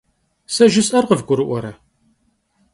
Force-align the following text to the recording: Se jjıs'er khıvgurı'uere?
Se 0.53 0.65
jjıs'er 0.71 1.05
khıvgurı'uere? 1.07 1.73